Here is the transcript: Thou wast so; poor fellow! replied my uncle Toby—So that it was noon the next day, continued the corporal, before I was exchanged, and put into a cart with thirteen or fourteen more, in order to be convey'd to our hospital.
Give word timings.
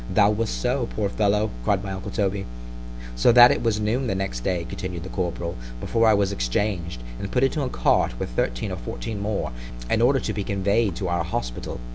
Thou 0.09 0.31
wast 0.31 0.59
so; 0.59 0.87
poor 0.95 1.09
fellow! 1.09 1.51
replied 1.59 1.83
my 1.83 1.91
uncle 1.91 2.09
Toby—So 2.09 3.31
that 3.33 3.51
it 3.51 3.61
was 3.61 3.79
noon 3.79 4.07
the 4.07 4.15
next 4.15 4.39
day, 4.39 4.65
continued 4.67 5.03
the 5.03 5.09
corporal, 5.09 5.53
before 5.79 6.07
I 6.07 6.15
was 6.15 6.31
exchanged, 6.31 7.03
and 7.19 7.29
put 7.31 7.43
into 7.43 7.61
a 7.61 7.69
cart 7.69 8.19
with 8.19 8.29
thirteen 8.31 8.71
or 8.71 8.77
fourteen 8.77 9.19
more, 9.19 9.51
in 9.91 10.01
order 10.01 10.19
to 10.19 10.33
be 10.33 10.43
convey'd 10.43 10.95
to 10.95 11.07
our 11.07 11.23
hospital. 11.23 11.79